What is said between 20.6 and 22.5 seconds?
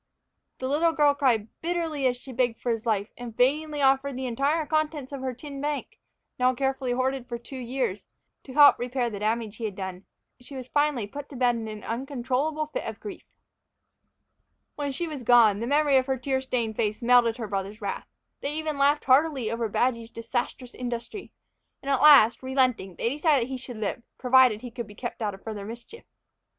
industry; and at last,